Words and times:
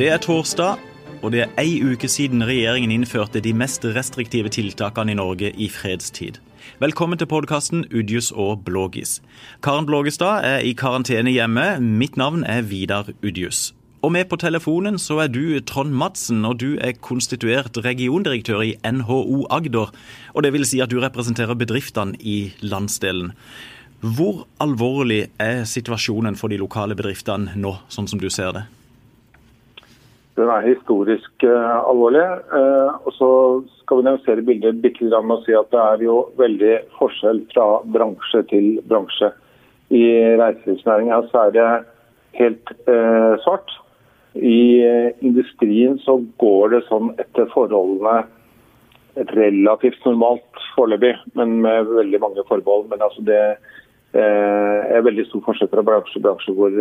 Det 0.00 0.06
er 0.08 0.16
torsdag, 0.16 0.78
og 1.20 1.32
det 1.34 1.42
er 1.42 1.50
ei 1.60 1.74
uke 1.84 2.08
siden 2.08 2.40
regjeringen 2.48 2.94
innførte 2.94 3.42
de 3.44 3.50
mest 3.52 3.82
restriktive 3.84 4.48
tiltakene 4.48 5.12
i 5.12 5.16
Norge 5.18 5.50
i 5.60 5.66
fredstid. 5.68 6.38
Velkommen 6.80 7.20
til 7.20 7.28
podkasten 7.28 7.82
Udjus 7.92 8.30
og 8.32 8.62
Blågis. 8.64 9.18
Karen 9.60 9.84
Blågestad 9.84 10.46
er 10.48 10.64
i 10.64 10.72
karantene 10.72 11.34
hjemme. 11.34 11.66
Mitt 11.84 12.16
navn 12.16 12.46
er 12.48 12.64
Vidar 12.64 13.12
Udjus. 13.20 13.74
Og 14.00 14.14
med 14.16 14.24
på 14.32 14.40
telefonen 14.40 14.96
så 14.96 15.20
er 15.26 15.28
du 15.28 15.60
Trond 15.60 15.92
Madsen, 15.92 16.46
og 16.48 16.62
du 16.64 16.78
er 16.80 16.96
konstituert 16.96 17.76
regiondirektør 17.84 18.64
i 18.70 18.74
NHO 18.80 19.50
Agder. 19.52 19.92
Og 20.32 20.42
det 20.48 20.56
vil 20.56 20.64
si 20.64 20.80
at 20.80 20.88
du 20.88 21.04
representerer 21.04 21.52
bedriftene 21.52 22.16
i 22.20 22.54
landsdelen. 22.64 23.34
Hvor 24.00 24.46
alvorlig 24.64 25.26
er 25.36 25.66
situasjonen 25.68 26.40
for 26.40 26.48
de 26.48 26.56
lokale 26.56 26.96
bedriftene 26.96 27.52
nå, 27.52 27.76
sånn 27.92 28.08
som 28.08 28.16
du 28.16 28.30
ser 28.32 28.56
det? 28.56 28.68
Den 30.38 30.50
er 30.52 30.66
historisk 30.66 31.44
uh, 31.44 31.82
alvorlig. 31.90 32.22
Uh, 32.52 32.94
og 33.06 33.12
så 33.16 33.30
skal 33.80 34.00
vi 34.00 34.06
nyansere 34.06 34.46
bildet 34.46 34.82
bitte 34.84 35.04
litt 35.04 35.26
med 35.26 35.40
å 35.40 35.44
si 35.44 35.56
at 35.56 35.70
det 35.74 35.80
er 35.82 36.04
jo 36.06 36.16
veldig 36.38 36.74
forskjell 36.98 37.42
fra 37.50 37.66
bransje 37.96 38.44
til 38.52 38.68
bransje. 38.90 39.32
I 39.90 40.04
reiselivsnæringen 40.38 41.30
så 41.32 41.46
er 41.48 41.56
det 41.56 41.68
helt 42.38 42.74
uh, 42.86 43.34
svart. 43.44 43.74
I 44.38 44.86
industrien 45.26 45.96
så 46.04 46.20
går 46.38 46.76
det 46.76 46.84
sånn 46.86 47.10
etter 47.18 47.48
forholdene 47.50 48.20
relativt 49.34 50.04
normalt 50.06 50.60
foreløpig, 50.76 51.16
men 51.34 51.56
med 51.64 51.90
veldig 51.90 52.20
mange 52.22 52.44
forbehold. 52.46 52.86
Men 52.92 53.02
altså 53.02 53.24
det 53.26 53.40
er 54.14 55.02
veldig 55.06 55.24
stor 55.26 55.42
forskjell 55.48 55.72
fra 55.72 55.82
bransje 55.86 56.14
til 56.14 56.22
bransje 56.22 56.54
hvor 56.54 56.78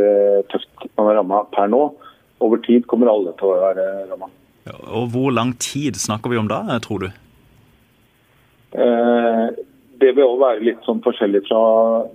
tøft 0.54 0.86
man 0.98 1.10
er 1.10 1.18
ramma 1.20 1.42
per 1.54 1.68
nå 1.74 1.82
over 2.40 2.62
tid 2.66 2.86
kommer 2.90 3.12
alle 3.12 3.34
til 3.40 3.52
å 3.52 3.62
være 3.64 3.88
ramma. 4.12 4.30
Og 4.94 5.10
Hvor 5.14 5.34
lang 5.34 5.56
tid 5.60 5.98
snakker 5.98 6.32
vi 6.32 6.38
om 6.38 6.50
da, 6.50 6.62
tror 6.84 7.06
du? 7.06 7.10
Eh, 8.78 9.48
det 10.00 10.14
vil 10.16 10.26
også 10.26 10.44
være 10.44 10.66
litt 10.68 10.86
sånn 10.88 11.02
forskjellig 11.04 11.42
fra 11.48 11.64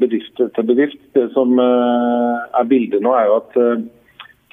bedrift 0.00 0.38
til 0.38 0.68
bedrift. 0.68 1.00
Det 1.16 1.26
som 1.34 1.58
eh, 1.60 2.46
er 2.60 2.70
bildet 2.70 3.04
nå, 3.04 3.12
er 3.16 3.28
jo 3.28 3.40
at 3.42 3.58
eh, 3.60 3.84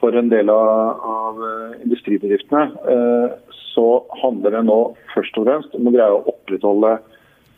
for 0.02 0.18
en 0.18 0.32
del 0.32 0.50
av, 0.50 1.40
industribedriftene 1.84 2.64
eh, 2.90 3.34
så 3.72 3.86
handler 4.22 4.58
det 4.58 4.64
nå 4.68 4.80
først 5.14 5.38
og 5.40 5.48
fremst 5.48 5.78
om 5.78 5.88
å 5.88 5.94
greie 5.94 6.16
å 6.16 6.24
opprettholde 6.34 6.96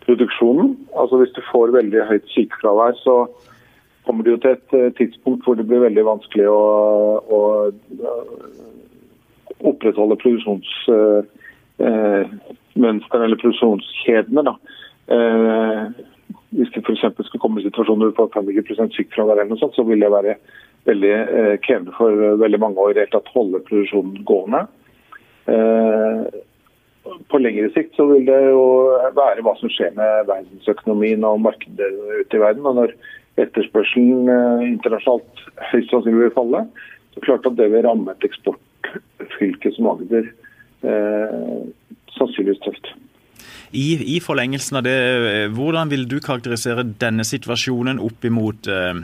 produksjonen. 0.03 0.75
Altså 0.99 1.21
Hvis 1.21 1.33
du 1.38 1.41
får 1.49 1.73
veldig 1.75 2.05
høyt 2.09 2.27
sykefravær, 2.35 2.97
så 3.01 3.17
kommer 4.05 4.23
det 4.23 4.31
jo 4.33 4.37
til 4.43 4.51
et 4.55 4.75
eh, 4.77 4.93
tidspunkt 4.97 5.45
hvor 5.45 5.55
det 5.57 5.67
blir 5.67 5.83
veldig 5.83 6.05
vanskelig 6.07 6.47
å, 6.51 6.61
å 7.23 7.39
opprettholde 9.63 10.19
produksjonsmønsteret 10.23 11.27
eh, 11.79 13.25
eller 13.27 13.41
produksjonskjedene. 13.41 14.41
Da. 14.49 14.53
Eh, 15.15 15.81
hvis 16.57 16.71
det 16.75 16.83
f.eks. 16.83 17.05
skulle 17.27 17.43
komme 17.43 17.61
i 17.61 17.67
situasjoner 17.67 18.13
har 18.17 18.29
50 18.35 18.95
sykefravær, 18.97 19.37
eller 19.39 19.51
noe 19.53 19.61
sånt, 19.61 19.75
så 19.77 19.83
vil 19.87 20.03
det 20.03 20.11
være 20.13 20.33
veldig 20.83 21.15
krevende 21.63 21.93
for 21.95 22.11
veldig 22.41 22.59
mange 22.59 22.81
å 22.81 22.89
hele 22.91 23.07
tatt 23.09 23.29
holde 23.33 23.65
produksjonen 23.69 24.25
gående. 24.27 24.61
På 27.31 27.39
lengre 27.39 27.69
sikt 27.71 27.95
så 27.97 28.03
vil 28.11 28.25
det 28.27 28.38
jo 28.49 28.63
være 29.15 29.43
hva 29.47 29.53
som 29.59 29.71
skjer 29.71 29.95
med 29.95 30.27
verdensøkonomien 30.27 31.23
og 31.27 31.41
markedet 31.45 31.89
ute 32.19 32.38
i 32.38 32.43
verden. 32.43 32.67
og 32.67 32.75
når 32.81 32.93
etterspørselen 33.41 34.29
eh, 34.29 34.65
internasjonalt 34.71 35.45
høyst 35.71 35.93
sannsynlig 35.93 36.27
vil 36.27 36.35
falle, 36.35 36.65
så 37.13 37.23
klart 37.25 37.47
at 37.49 37.57
det 37.57 37.69
vil 37.73 37.85
ramme 37.85 38.13
et 38.13 38.27
eksportfylke 38.27 39.73
som 39.75 39.89
Agder 39.93 40.29
eh, 40.29 41.63
sannsynligvis 42.17 42.61
tøft. 42.65 42.93
I, 43.73 43.97
I, 44.16 44.19
forlengelsen 44.22 44.77
av 44.77 44.85
det, 44.85 44.93
eh, 44.93 45.49
hvordan 45.49 45.89
vil 45.89 46.05
du 46.09 46.19
karakterisere 46.22 46.85
denne 47.01 47.25
situasjonen 47.25 48.01
opp 48.05 48.25
imot 48.25 48.69
eh, 48.69 48.99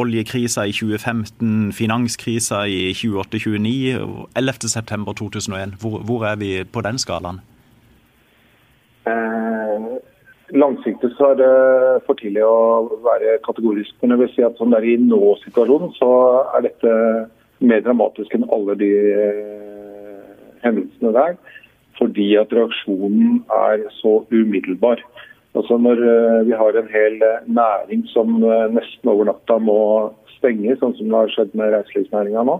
oljekrisa 0.00 0.66
i 0.68 0.74
2015, 0.76 1.70
finanskrisa 1.76 2.66
i 2.68 2.90
28-29 2.92 3.96
og 4.04 4.26
11.9.2001? 4.36 5.78
Hvor, 5.80 6.02
hvor 6.04 6.26
er 6.28 6.36
vi 6.40 6.52
på 6.68 6.84
den 6.84 7.00
skalaen? 7.00 7.40
Langsiktig 10.50 11.12
så 11.14 11.32
er 11.32 11.36
det 11.38 11.50
for 12.06 12.18
tidlig 12.18 12.42
å 12.42 12.88
være 13.04 13.38
kategorisk. 13.46 13.94
Men 14.00 14.14
jeg 14.14 14.20
vil 14.22 14.30
si 14.34 14.44
at 14.46 14.58
sånn 14.58 14.74
der 14.74 14.86
i 14.86 14.96
nå-situasjonen 14.98 15.92
så 15.98 16.10
er 16.56 16.64
dette 16.66 16.94
mer 17.62 17.84
dramatisk 17.84 18.34
enn 18.34 18.48
alle 18.54 18.74
de 18.80 18.90
eh, 19.12 20.30
hendelsene 20.64 21.12
der. 21.14 21.36
Fordi 22.00 22.26
at 22.40 22.54
reaksjonen 22.56 23.42
er 23.54 23.84
så 24.00 24.20
umiddelbar. 24.32 25.04
Altså 25.54 25.78
Når 25.78 26.02
eh, 26.08 26.40
vi 26.48 26.58
har 26.62 26.80
en 26.80 26.90
hel 26.90 27.22
eh, 27.26 27.46
næring 27.46 28.02
som 28.10 28.40
nesten 28.74 29.12
over 29.12 29.30
natta 29.30 29.60
må 29.62 29.78
stenge, 30.38 30.74
sånn 30.80 30.96
som 30.98 31.12
det 31.12 31.18
har 31.20 31.32
skjedd 31.36 31.54
med 31.58 31.74
reiselivsnæringa 31.76 32.46
nå. 32.48 32.58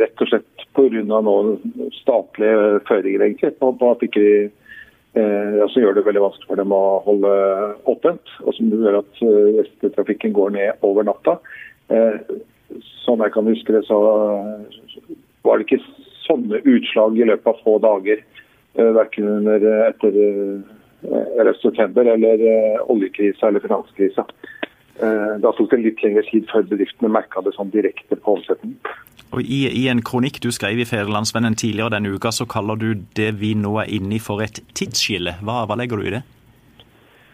Rett 0.00 0.22
og 0.22 0.28
slett 0.28 0.66
pga. 0.76 1.20
statlige 1.96 2.80
føringer 2.86 3.22
egentlig, 3.24 3.54
på, 3.58 3.90
at 3.90 4.02
ikke 4.04 4.50
eh, 5.18 5.62
som 5.70 5.82
gjør 5.82 5.98
det 5.98 6.06
veldig 6.06 6.24
vanskelig 6.26 6.50
for 6.50 6.60
dem 6.60 6.74
å 6.76 6.82
holde 7.06 7.32
åpent, 7.90 8.36
og 8.44 8.56
som 8.56 8.70
gjør 8.72 9.00
at 9.02 9.22
gjestetrafikken 9.22 10.32
eh, 10.32 10.36
går 10.38 10.54
ned 10.58 10.86
over 10.86 11.06
natta. 11.08 11.38
Eh, 11.90 12.20
sånn 13.04 13.24
jeg 13.24 13.34
kan 13.34 13.48
huske 13.50 13.74
det, 13.74 13.82
så 13.88 13.98
var 15.42 15.58
det 15.58 15.66
ikke 15.66 15.82
sånne 16.26 16.60
utslag 16.68 17.18
i 17.18 17.26
løpet 17.26 17.50
av 17.50 17.64
få 17.64 17.78
dager. 17.82 18.22
Eh, 18.78 18.92
verken 18.94 19.28
under, 19.28 19.64
etter 19.88 20.18
eh, 20.22 21.52
september 21.62 22.06
eller 22.06 22.44
eh, 22.46 22.78
oljekrisa 22.92 23.48
eller 23.48 23.60
finanskrisa. 23.64 24.26
Eh, 25.00 25.34
da 25.40 25.52
tok 25.56 25.70
det 25.72 25.80
litt 25.80 26.02
lengre 26.04 26.22
tid 26.28 26.48
før 26.50 26.66
bedriftene 26.68 27.08
merka 27.12 27.40
det 27.44 27.54
sånn 27.56 27.70
direkte 27.72 28.18
på 28.20 28.36
omsetningen. 28.36 28.76
Og 29.30 29.46
i, 29.46 29.62
I, 29.68 29.86
en 29.88 30.02
kronikk 30.04 30.40
du 30.44 30.50
skrev 30.52 30.82
i 30.82 30.86
Fædrelandsvennen 30.88 31.56
tidligere 31.56 31.94
denne 31.94 32.12
uka, 32.12 32.32
så 32.34 32.44
kaller 32.50 32.76
du 32.76 32.88
det 33.16 33.30
vi 33.40 33.54
nå 33.56 33.76
er 33.80 33.92
inne 33.96 34.18
i 34.18 34.22
for 34.22 34.42
et 34.44 34.60
tidsskille. 34.76 35.36
Hva, 35.46 35.62
hva 35.70 35.78
legger 35.78 36.00
du 36.00 36.08
i 36.08 36.14
det? 36.18 36.24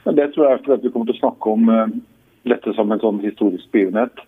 Det 0.06 0.28
tror 0.34 0.44
jeg 0.46 0.58
er 0.58 0.62
fordi 0.62 0.86
vi 0.86 0.92
kommer 0.94 1.08
til 1.08 1.16
å 1.16 1.22
snakke 1.24 1.54
om 1.56 1.70
uh, 1.72 1.86
dette 2.46 2.74
som 2.76 2.92
en 2.92 3.02
sånn 3.02 3.22
historisk 3.24 3.72
begivenhet. 3.74 4.20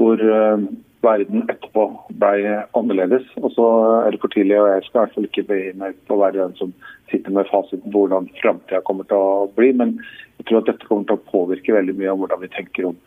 Hvor 0.00 0.18
uh, 0.24 0.64
verden 1.04 1.44
etterpå 1.48 1.86
ble 2.20 2.56
annerledes. 2.76 3.28
Og 3.40 3.52
så 3.54 3.66
er 4.04 4.14
det 4.14 4.20
for 4.22 4.32
tidlig, 4.32 4.58
og 4.60 4.70
jeg 4.72 4.86
skal 4.86 4.98
i 4.98 5.02
hvert 5.02 5.16
fall 5.16 5.28
ikke 5.28 5.46
begynne 5.48 5.92
på 6.08 6.16
å 6.16 6.22
være 6.24 6.40
den 6.40 6.56
som 6.58 6.74
sitter 7.10 7.34
med 7.34 7.48
fasiten 7.50 7.86
på 7.92 8.04
hvordan 8.04 8.28
framtida 8.40 8.82
kommer 8.86 9.08
til 9.10 9.20
å 9.20 9.46
bli. 9.56 9.72
Men 9.76 9.96
jeg 10.38 10.48
tror 10.48 10.62
at 10.62 10.70
dette 10.72 10.88
kommer 10.88 11.08
til 11.08 11.18
å 11.18 11.30
påvirke 11.30 11.76
veldig 11.76 11.96
mye 11.98 12.12
av 12.12 12.22
hvordan 12.22 12.44
vi 12.44 12.52
tenker 12.54 12.90
om 12.90 12.98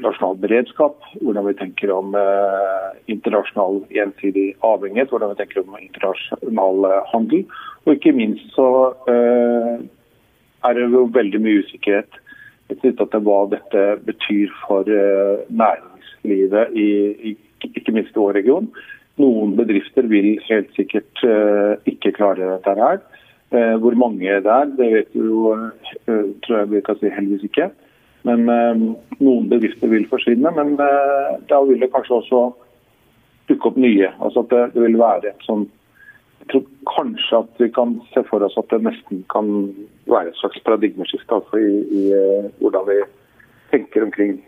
nasjonal 0.00 0.38
beredskap, 0.40 1.00
hvordan 1.20 1.48
vi 1.48 1.56
tenker 1.58 1.90
om 1.92 2.14
eh, 2.16 2.88
internasjonal 3.10 3.82
gjensidig 3.92 4.46
avhengighet, 4.64 5.10
hvordan 5.12 5.32
vi 5.32 5.40
tenker 5.40 5.62
om 5.64 5.76
internasjonal 5.80 6.86
eh, 6.88 7.00
handel. 7.12 7.44
Og 7.84 7.96
ikke 7.96 8.14
minst 8.16 8.54
så 8.54 8.68
eh, 9.10 9.74
er 10.68 10.76
det 10.76 10.88
jo 10.92 11.06
veldig 11.14 11.42
mye 11.42 11.64
usikkerhet 11.64 12.20
knytta 12.70 13.06
til 13.10 13.24
hva 13.26 13.40
dette 13.50 13.84
betyr 14.06 14.52
for 14.64 14.88
eh, 14.88 15.42
næringslivet, 15.50 16.76
i, 16.78 16.88
i, 17.30 17.36
ikke 17.74 17.94
minst 17.96 18.14
i 18.14 18.22
vår 18.22 18.36
region. 18.38 18.70
Noen 19.20 19.54
bedrifter 19.58 20.08
vil 20.08 20.38
helt 20.46 20.70
sikkert 20.76 21.24
eh, 21.26 21.76
ikke 21.92 22.14
klare 22.16 22.54
dette 22.54 22.74
her. 22.78 23.00
Eh, 23.50 23.76
hvor 23.82 23.96
mange 23.98 24.40
det 24.44 24.46
er, 24.46 24.72
det 24.78 24.90
vet 24.94 25.14
vi 25.14 25.24
jo, 25.26 25.54
tror 26.06 26.58
jeg 26.60 26.70
vi 26.70 26.82
kan 26.86 26.98
si 27.00 27.10
heldigvis 27.12 27.48
ikke. 27.50 27.70
Men 28.28 28.48
eh, 28.52 28.82
noen 29.20 29.48
bedrifter 29.50 29.90
vil 29.92 30.08
forsvinne. 30.10 30.52
Men 30.56 30.76
eh, 30.80 31.36
da 31.50 31.60
vil 31.66 31.80
det 31.80 31.90
kanskje 31.94 32.18
også 32.20 32.42
dukke 33.50 33.72
opp 33.72 33.78
nye. 33.80 34.10
Altså 34.20 34.44
at 34.44 34.52
det, 34.52 34.82
vil 34.84 34.98
være 35.00 35.32
et 35.32 35.46
sånt 35.48 35.70
Jeg 36.40 36.48
tror 36.52 36.62
kanskje 36.88 37.38
at 37.42 37.58
vi 37.60 37.68
kan 37.74 37.98
se 38.14 38.22
for 38.26 38.42
oss 38.42 38.56
at 38.58 38.70
det 38.72 38.80
nesten 38.82 39.24
kan 39.30 39.50
være 40.08 40.30
et 40.30 40.38
slags 40.40 40.62
paradigmeskifte 40.64 41.36
altså 41.36 41.60
i, 41.60 41.82
i 41.84 42.04
hvordan 42.62 42.86
vi 42.88 42.96
tenker 43.70 44.06
omkring 44.06 44.38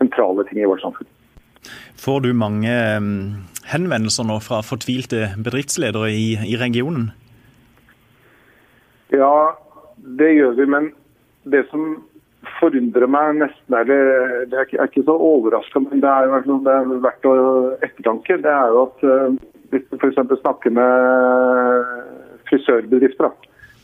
sentrale 0.00 0.46
ting 0.48 0.62
i 0.62 0.66
vårt 0.66 0.80
samfunn. 0.82 1.10
Får 1.96 2.20
du 2.24 2.32
mange 2.36 2.72
henvendelser 3.66 4.26
nå 4.28 4.36
fra 4.44 4.60
fortvilte 4.64 5.30
bedriftsledere 5.42 6.10
i, 6.12 6.26
i 6.46 6.58
regionen? 6.60 7.10
Ja, 9.14 9.56
det 9.96 10.32
gjør 10.36 10.54
vi. 10.58 10.66
Men 10.70 10.90
det 11.50 11.64
som 11.70 11.96
forundrer 12.60 13.08
meg 13.10 13.40
nesten 13.40 13.74
eller 13.74 14.46
Det 14.50 14.60
er 14.60 14.86
ikke 14.86 15.04
så 15.06 15.16
overraskende, 15.16 15.90
men 15.90 16.04
det 16.04 16.10
er, 16.12 16.30
det 16.66 16.74
er 16.74 17.04
verdt 17.04 17.28
å 17.28 17.36
ettertanke. 17.80 18.38
Det 18.44 18.52
er 18.52 18.72
jo 18.74 18.86
at 18.86 19.06
hvis 19.72 19.86
du 19.90 19.98
f.eks. 19.98 20.40
snakker 20.40 20.74
med 20.76 21.92
frisørbedrifter, 22.46 23.32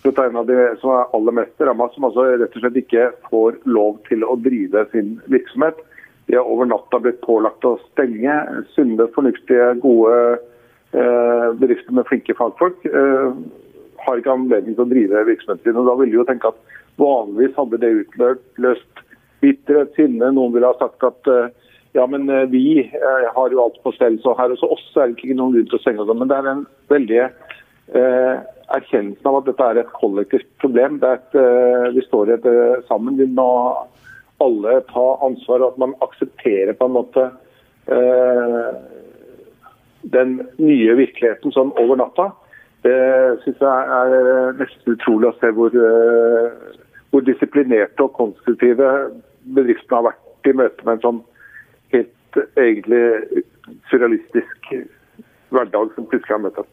for 0.03 0.11
å 0.11 0.17
ta 0.17 0.27
en 0.27 0.39
av 0.39 0.47
de 0.51 0.59
som 0.81 0.93
er 0.95 1.17
aller 1.17 1.37
mest 1.39 1.63
ramma, 1.63 1.89
som 1.95 2.07
altså 2.09 2.27
rett 2.31 2.55
og 2.55 2.63
slett 2.63 2.79
ikke 2.83 3.09
får 3.31 3.59
lov 3.71 3.99
til 4.09 4.25
å 4.27 4.37
drive 4.43 4.87
sin 4.95 5.17
virksomhet. 5.31 5.79
De 6.33 6.39
har 6.41 6.49
over 6.49 6.65
natta 6.65 6.97
blitt 7.05 7.21
pålagt 7.21 7.65
å 7.69 7.75
stenge. 7.91 8.33
Sunne, 8.73 9.05
fornuftige, 9.13 9.67
gode 9.85 10.15
eh, 10.97 11.49
bedrifter 11.61 11.93
med 11.93 12.09
flinke 12.09 12.33
fagfolk 12.39 12.87
eh, 12.89 13.35
har 14.07 14.17
ikke 14.17 14.33
anledning 14.33 14.79
til 14.79 14.87
å 14.87 14.89
drive 14.89 15.27
virksomheten 15.29 15.67
sin. 15.69 15.77
Og 15.83 15.91
da 15.91 15.97
vil 16.01 16.09
de 16.09 16.17
jo 16.17 16.25
tenke 16.31 16.49
at 16.49 16.79
vanligvis 17.03 17.53
hadde 17.59 17.83
det 17.83 17.93
utløst 17.99 19.05
bitterhet, 19.45 19.93
sinne. 19.99 20.33
Noen 20.33 20.57
ville 20.57 20.73
ha 20.73 20.79
sagt 20.81 21.05
at 21.05 21.29
eh, 21.29 21.53
ja, 21.93 22.07
men 22.09 22.25
eh, 22.33 22.49
vi 22.49 22.81
eh, 22.81 23.29
har 23.35 23.53
jo 23.53 23.61
alt 23.61 23.77
på 23.85 23.93
stell, 23.93 24.17
så 24.25 24.33
her 24.39 24.55
hos 24.55 24.65
oss 24.65 24.85
er 24.97 25.11
det 25.11 25.21
ikke 25.21 25.37
noen 25.37 25.59
grunn 25.59 25.69
til 25.69 25.77
å 25.77 25.83
stenge. 25.85 26.09
Men 26.17 26.31
det 26.31 26.39
er 26.39 26.49
en 26.49 26.67
veldig 26.93 27.21
eh, 27.21 28.37
erkjennelsen 28.73 29.29
av 29.29 29.43
at 29.43 29.51
dette 29.51 29.69
er 29.69 29.83
et 29.83 29.97
kollektivt 30.01 30.49
problem. 30.65 30.97
Det 31.03 31.11
er 31.11 31.21
et, 31.21 31.97
vi 31.99 32.05
står 32.07 32.33
i 32.33 32.41
det 32.47 32.61
sammen. 32.89 33.21
Vi 33.21 33.29
må 33.29 33.51
alle 34.41 34.81
ta 34.91 35.07
ansvar, 35.27 35.63
og 35.63 35.73
at 35.73 35.79
man 35.79 35.95
aksepterer 36.05 36.73
på 36.79 36.89
en 36.89 36.97
måte 36.97 37.27
eh, 37.87 38.71
den 40.15 40.41
nye 40.59 40.97
virkeligheten 40.99 41.55
sånn 41.55 41.75
over 41.81 42.01
natta. 42.01 42.31
Det 42.83 42.97
syns 43.45 43.61
jeg 43.63 43.99
er 43.99 44.57
nesten 44.59 44.97
utrolig 44.97 45.31
å 45.31 45.37
se 45.39 45.53
hvor, 45.55 45.75
eh, 45.75 46.79
hvor 47.13 47.27
disiplinerte 47.27 48.07
og 48.07 48.17
konstruktive 48.19 48.91
bedriftene 49.55 50.01
har 50.01 50.09
vært 50.11 50.51
i 50.51 50.57
møte 50.59 50.87
med 50.87 50.97
en 50.97 51.05
sånn 51.07 51.23
helt 51.95 52.41
egentlig 52.59 53.45
surrealistisk 53.91 54.73
hverdag 55.53 55.93
som 55.95 56.09
plutselig 56.09 56.35
har 56.35 56.47
møtt 56.49 56.63
oss. 56.65 56.71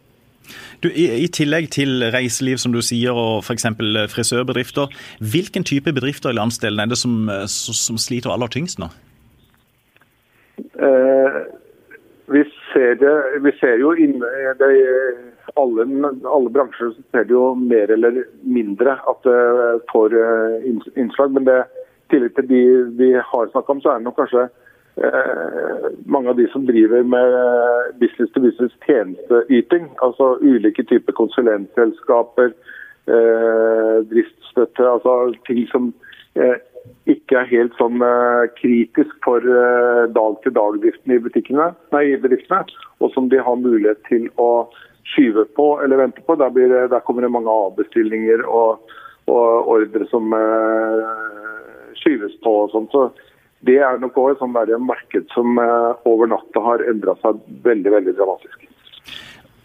Du, 0.84 0.90
i, 0.90 1.28
tillegg 1.28 1.70
til 1.76 2.04
reiseliv 2.14 2.58
som 2.62 2.74
du 2.74 2.82
sier, 2.86 3.14
og 3.14 3.44
f.eks. 3.44 3.68
frisørbedrifter, 4.14 4.90
hvilken 5.20 5.66
type 5.68 5.94
bedrifter 5.94 6.34
i 6.34 6.38
landsdelen 6.38 6.80
er 6.80 6.92
det 6.92 6.98
som, 6.98 7.30
som 7.48 8.00
sliter 8.02 8.34
aller 8.34 8.52
tyngst 8.52 8.82
nå? 8.82 8.90
Eh, 10.60 11.42
vi, 12.34 12.46
ser 12.72 12.96
det, 13.02 13.16
vi 13.44 13.54
ser 13.60 13.78
jo 13.82 13.92
inn, 13.94 14.24
det, 14.62 14.72
alle, 15.60 15.86
alle 16.24 16.54
bransjer 16.56 16.96
ser 17.12 17.28
det 17.28 17.36
jo 17.36 17.52
mer 17.60 17.92
eller 17.96 18.24
mindre 18.44 18.98
at 19.12 19.22
det 19.28 19.44
får 19.92 20.16
eh, 20.16 20.72
innslag. 20.96 21.36
Men 21.36 21.52
i 21.52 21.60
tillegg 22.14 22.36
til 22.40 22.50
de 22.50 22.64
vi 22.98 23.14
har 23.14 23.54
snakka 23.54 23.76
om, 23.76 23.84
så 23.84 23.94
er 23.94 24.02
det 24.02 24.10
nok 24.10 24.20
kanskje 24.24 24.48
Eh, 24.48 24.69
mange 26.06 26.30
av 26.30 26.36
de 26.36 26.48
som 26.48 26.66
driver 26.66 27.04
med 27.04 27.36
business 28.00 28.32
to 28.34 28.42
business 28.44 28.74
tjenesteyting, 28.86 29.90
altså 30.04 30.38
ulike 30.42 30.84
typer 30.84 31.16
konsulentselskaper, 31.16 32.52
eh, 33.08 33.96
driftsstøtte, 34.10 34.84
altså 34.84 35.34
ting 35.48 35.64
som 35.72 35.94
eh, 36.36 36.58
ikke 37.12 37.38
er 37.40 37.52
helt 37.52 37.76
sånn 37.78 38.02
kritisk 38.58 39.16
for 39.26 39.44
dag-til-dag-driften 40.16 41.14
i 41.14 41.20
butikkene, 41.22 41.72
nei, 41.94 42.04
i 42.12 42.20
bedriftene, 42.22 42.66
og 43.00 43.12
som 43.14 43.28
de 43.30 43.42
har 43.44 43.60
mulighet 43.60 44.00
til 44.10 44.30
å 44.42 44.70
skyve 45.10 45.46
på 45.58 45.68
eller 45.84 46.02
vente 46.02 46.24
på. 46.26 46.38
Der, 46.40 46.54
blir, 46.54 46.72
der 46.90 47.04
kommer 47.06 47.26
det 47.26 47.34
mange 47.34 47.52
avbestillinger 47.52 48.46
og, 48.48 48.94
og 49.28 49.70
ordre 49.76 50.08
som 50.12 50.32
skyves 52.00 52.38
på 52.44 52.56
og 52.64 52.72
sånt. 52.74 52.96
Så 52.96 53.29
det 53.68 53.78
er 53.84 54.00
nok 54.00 54.18
også 54.18 54.38
et 54.38 54.42
sånt 54.44 54.86
marked 54.88 55.32
som 55.36 55.60
eh, 55.60 56.08
over 56.08 56.32
natta 56.32 56.64
har 56.64 56.84
endra 56.88 57.16
seg 57.24 57.42
veldig 57.66 57.96
veldig 57.98 58.16
dramatisk. 58.20 58.68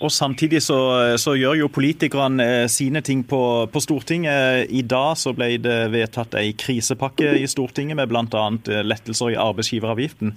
Og 0.05 0.11
Samtidig 0.11 0.59
så, 0.61 0.77
så, 1.23 1.37
gjør 1.39 1.55
jo 1.63 1.71
politikerne 1.73 2.45
eh, 2.45 2.67
sine 2.69 3.01
ting 3.07 3.23
på, 3.25 3.41
på, 3.71 3.81
Stortinget. 3.81 4.67
I 4.75 4.83
dag 4.83 5.15
så 5.17 5.33
ble 5.33 5.55
det 5.63 5.79
vedtatt 5.95 6.35
ei 6.41 6.51
krisepakke 6.59 7.37
i 7.39 7.47
Stortinget 7.49 7.97
med 8.01 8.11
bl.a. 8.11 8.47
Eh, 8.67 8.83
lettelser 8.83 9.37
i 9.37 9.39
arbeidsgiveravgiften. 9.39 10.35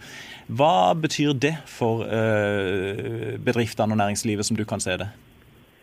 Hva 0.47 0.93
betyr 0.95 1.33
det 1.35 1.57
for 1.67 2.05
bedriftene 3.43 3.97
og 3.97 3.99
næringslivet, 3.99 4.47
som 4.47 4.55
du 4.55 4.63
kan 4.69 4.79
se 4.79 4.95
det? 5.01 5.09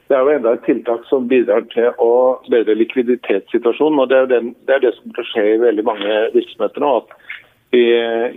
Det 0.09 0.17
er 0.17 0.23
jo 0.25 0.33
enda 0.37 0.55
et 0.55 0.65
tiltak 0.67 1.05
som 1.09 1.29
bidrar 1.29 1.65
til 1.73 1.91
å 2.01 2.39
bedre 2.53 2.77
likviditetssituasjonen. 2.77 4.03
og 4.03 4.11
Det 4.11 4.19
er, 4.19 4.27
den, 4.31 4.51
det, 4.69 4.77
er 4.77 4.83
det 4.85 4.93
som 4.99 5.15
skjer 5.33 5.55
i 5.55 5.63
veldig 5.63 5.85
mange 5.85 6.19
virksomheter 6.37 6.85
nå. 6.85 6.91
at 7.03 7.24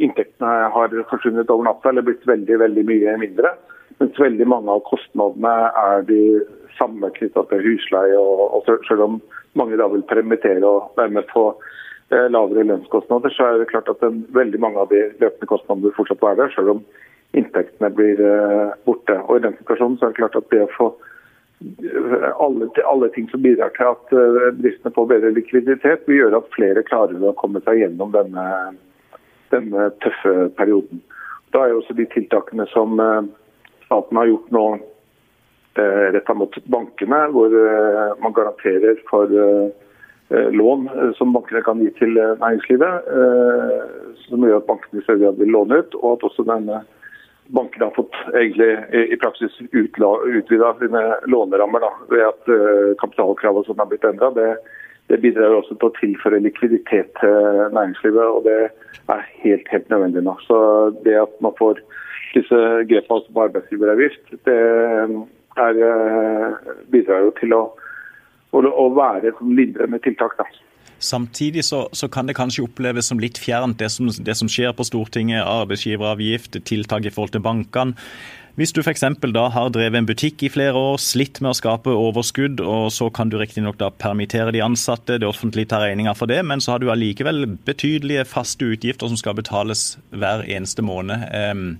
inntektene 0.03 0.69
har 0.73 0.93
forsvunnet 1.09 1.49
over 1.53 1.67
natta 1.67 1.91
eller 1.91 2.05
blitt 2.07 2.25
veldig 2.27 2.59
veldig 2.63 2.83
mye 2.87 3.17
mindre. 3.21 3.53
Mens 3.97 4.19
veldig 4.19 4.45
mange 4.49 4.73
av 4.73 4.83
kostnadene 4.85 5.53
er 5.81 6.05
de 6.07 6.21
samme 6.77 7.09
knytta 7.15 7.43
til 7.49 7.63
husleie. 7.65 8.19
Og, 8.19 8.43
og, 8.59 8.69
selv 8.87 9.05
om 9.07 9.17
mange 9.57 9.79
da 9.79 9.89
vil 9.91 10.05
permittere 10.09 10.61
og 10.67 10.93
være 10.99 11.15
med 11.17 11.33
eh, 11.33 12.27
lavere 12.33 12.67
lønnskostnader, 12.69 13.33
så 13.33 13.49
er 13.49 13.61
det 13.61 13.71
klart 13.71 13.89
at 13.89 14.03
den, 14.05 14.23
veldig 14.37 14.61
mange 14.61 14.83
av 14.83 14.93
de 14.93 15.07
løpende 15.17 15.49
kostnadene 15.49 15.87
vil 15.87 15.97
fortsatt 15.97 16.23
være 16.23 16.43
der, 16.43 16.55
selv 16.55 16.75
om 16.75 16.85
inntektene 17.37 17.91
blir 17.97 18.21
eh, 18.21 18.71
borte. 18.85 19.19
Og 19.25 19.39
I 19.39 19.45
den 19.47 19.57
situasjonen 19.59 19.99
så 19.99 20.07
er 20.07 20.13
det 20.13 20.21
klart 20.21 20.39
at 20.39 20.49
det 20.53 20.63
å 20.67 20.73
få 20.77 20.91
eh, 20.93 22.29
alle, 22.45 22.69
alle, 22.85 23.11
ting 23.15 23.29
som 23.33 23.41
bidrar 23.43 23.73
til 23.77 23.89
at 23.89 24.13
eh, 24.13 24.51
bedriftene 24.59 24.93
får 24.95 25.13
bedre 25.13 25.33
likviditet, 25.35 26.05
vil 26.05 26.21
gjøre 26.21 26.43
at 26.43 26.53
flere 26.55 26.85
klarer 26.87 27.25
å 27.25 27.35
komme 27.41 27.63
seg 27.65 27.81
gjennom 27.81 28.13
denne 28.15 28.45
denne 29.53 29.89
tøffe 30.03 30.49
perioden. 30.57 31.01
Da 31.53 31.63
er 31.63 31.73
jo 31.73 31.81
også 31.81 31.95
de 31.97 32.05
tiltakene 32.11 32.67
som 32.73 32.99
eh, 32.99 33.27
staten 33.87 34.19
har 34.19 34.29
gjort 34.29 34.53
nå 34.55 34.65
eh, 35.79 36.07
retta 36.15 36.35
mot 36.35 36.55
bankene, 36.67 37.21
hvor 37.33 37.53
eh, 37.61 38.15
man 38.23 38.35
garanterer 38.35 39.03
for 39.09 39.31
lån 40.27 40.89
som 41.15 41.29
bankene 41.31 41.61
kan 41.63 41.79
gi 41.79 41.87
til 41.95 42.17
næringslivet, 42.19 43.05
som 44.25 44.41
gjør 44.43 44.57
at 44.57 44.65
bankene 44.67 44.99
i 44.99 45.03
større 45.05 45.21
grad 45.21 45.37
vil 45.39 45.53
låne 45.55 45.77
ut, 45.79 45.95
og 46.01 46.17
at 46.17 46.25
også 46.27 46.43
denne 46.49 46.81
bankene 47.55 47.87
har 47.87 47.95
fått 47.95 48.17
egentlig 48.33 48.67
i 49.07 49.15
praksis 49.21 49.55
utvida 49.71 50.73
sine 50.81 51.03
lånerammer 51.31 51.85
da, 51.85 51.93
ved 52.11 52.25
at 52.25 52.51
kapitalkravet 52.99 53.69
som 53.69 53.79
er 53.79 53.87
blitt 53.87 54.09
endra, 54.09 54.33
det 54.35 54.49
det 55.07 55.21
bidrar 55.23 55.55
også 55.55 55.75
til 55.75 55.87
å 55.87 55.95
tilføre 55.99 56.41
likviditet 56.43 57.13
til 57.21 57.37
næringslivet, 57.75 58.25
og 58.27 58.43
det 58.47 58.57
er 59.13 59.23
helt, 59.43 59.67
helt 59.71 59.89
nødvendig 59.89 60.23
nå. 60.25 60.35
Så 60.43 60.57
det 61.05 61.15
at 61.21 61.33
man 61.43 61.55
får 61.59 61.79
disse 62.35 62.61
grepene 62.89 63.33
på 63.33 63.43
arbeidsgiveravgift, 63.47 64.33
det 64.45 64.57
er, 65.57 65.81
eh, 65.89 66.73
bidrar 66.91 67.23
jo 67.27 67.33
til 67.39 67.55
å, 67.55 67.63
å, 68.51 68.87
være 68.95 69.31
et 69.31 69.41
lindrende 69.41 69.99
tiltak. 70.03 70.35
da. 70.37 70.47
Samtidig 70.99 71.65
så, 71.65 71.85
så, 71.93 72.09
kan 72.09 72.27
det 72.27 72.37
kanskje 72.37 72.65
oppleves 72.65 73.11
som 73.11 73.19
litt 73.21 73.37
fjernt, 73.37 73.77
det 73.79 73.91
som, 73.93 74.09
det 74.09 74.35
som 74.37 74.49
skjer 74.49 74.73
på 74.73 74.85
Stortinget. 74.87 75.45
Arbeidsgiveravgift, 75.45 76.57
tiltak 76.65 77.05
i 77.05 77.13
forhold 77.13 77.35
til 77.35 77.45
bankene. 77.45 77.95
Hvis 78.57 78.71
du 78.73 78.79
f.eks. 78.81 79.03
da 79.35 79.43
har 79.53 79.67
drevet 79.69 79.99
en 79.99 80.07
butikk 80.09 80.41
i 80.41 80.49
flere 80.49 80.73
år, 80.73 80.95
slitt 80.97 81.37
med 81.45 81.51
å 81.51 81.57
skape 81.59 81.93
overskudd, 81.93 82.57
og 82.65 82.87
så 82.89 83.11
kan 83.13 83.29
du 83.29 83.35
riktignok 83.37 83.77
da 83.77 83.91
permittere 83.93 84.49
de 84.55 84.63
ansatte, 84.65 85.19
det 85.21 85.29
offentlige 85.29 85.69
tar 85.69 85.83
regninga 85.85 86.15
for 86.17 86.25
det, 86.25 86.39
men 86.41 86.63
så 86.63 86.73
har 86.73 86.81
du 86.81 86.89
allikevel 86.89 87.45
betydelige 87.67 88.25
faste 88.25 88.65
utgifter 88.65 89.11
som 89.11 89.19
skal 89.21 89.37
betales 89.37 89.99
hver 90.09 90.41
eneste 90.49 90.81
måned. 90.81 91.77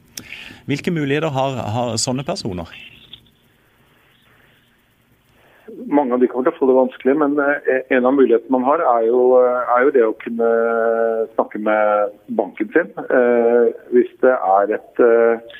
Hvilke 0.70 0.94
muligheter 0.94 1.34
har, 1.34 1.58
har 1.74 1.98
sånne 1.98 2.28
personer? 2.28 2.70
Mange 5.88 6.14
av 6.16 6.22
de 6.22 6.30
kommer 6.32 6.48
til 6.48 6.56
å 6.56 6.60
få 6.60 6.70
det 6.70 6.78
vanskelig, 6.78 7.16
men 7.22 7.36
eh, 7.44 7.82
en 7.96 8.08
av 8.08 8.16
mulighetene 8.16 8.54
man 8.56 8.66
har, 8.68 8.84
er 8.96 9.08
jo, 9.10 9.20
er 9.42 9.84
jo 9.86 9.94
det 9.96 10.06
å 10.06 10.16
kunne 10.24 10.50
snakke 11.36 11.62
med 11.64 12.16
banken 12.40 12.72
sin. 12.76 12.94
Eh, 13.04 13.76
hvis 13.96 14.10
det 14.24 14.34
er 14.36 14.74
et 14.78 15.04
eh, 15.04 15.60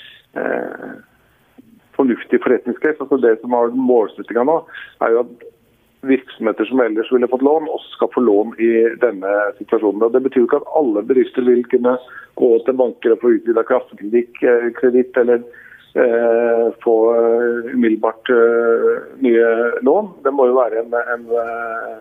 fornuftig 1.98 2.40
forretningscase. 2.44 3.00
Altså 3.04 3.20
det 3.22 3.38
som 3.42 3.56
har 3.58 3.76
målsettinga 3.76 4.46
nå, 4.48 4.58
er 5.06 5.14
jo 5.16 5.24
at 5.26 5.48
virksomheter 6.08 6.68
som 6.70 6.82
ellers 6.84 7.10
ville 7.12 7.30
fått 7.32 7.46
lån, 7.46 7.70
også 7.74 7.96
skal 7.96 8.12
få 8.14 8.24
lån 8.24 8.54
i 8.64 8.72
denne 9.02 9.32
situasjonen. 9.58 10.04
Og 10.06 10.14
Det 10.14 10.24
betyr 10.24 10.44
jo 10.44 10.50
ikke 10.50 10.62
at 10.62 10.74
alle 10.80 11.04
bedrifter 11.10 11.48
vil 11.48 11.64
kunne 11.72 11.98
gå 12.38 12.52
til 12.66 12.78
banker 12.78 13.16
og 13.16 13.24
få 13.24 13.34
utvida 13.40 13.66
kassekreditt 13.68 15.18
eller 15.24 15.42
eh, 16.04 16.68
få 16.84 16.96
eh, 17.16 17.74
umiddelbart 17.74 18.30
eh, 18.34 18.94
nye 19.24 19.48
lån. 19.82 20.14
Det 20.24 20.34
må 20.34 20.48
jo 20.50 20.60
være 20.60 20.84
en, 20.84 20.94
en 21.16 21.26
eh, 21.42 21.98